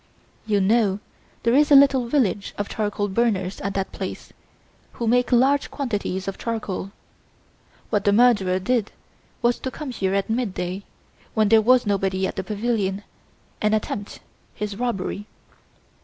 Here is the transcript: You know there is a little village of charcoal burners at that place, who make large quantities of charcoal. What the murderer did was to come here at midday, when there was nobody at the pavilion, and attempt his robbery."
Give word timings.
You 0.47 0.59
know 0.61 0.99
there 1.43 1.53
is 1.53 1.69
a 1.69 1.75
little 1.75 2.07
village 2.07 2.55
of 2.57 2.67
charcoal 2.67 3.07
burners 3.07 3.61
at 3.61 3.75
that 3.75 3.91
place, 3.91 4.33
who 4.93 5.05
make 5.05 5.31
large 5.31 5.69
quantities 5.69 6.27
of 6.27 6.39
charcoal. 6.39 6.89
What 7.91 8.05
the 8.05 8.11
murderer 8.11 8.57
did 8.57 8.91
was 9.43 9.59
to 9.59 9.69
come 9.69 9.91
here 9.91 10.15
at 10.15 10.27
midday, 10.27 10.85
when 11.35 11.49
there 11.49 11.61
was 11.61 11.85
nobody 11.85 12.25
at 12.25 12.35
the 12.35 12.43
pavilion, 12.43 13.03
and 13.61 13.75
attempt 13.75 14.21
his 14.55 14.75
robbery." 14.75 15.27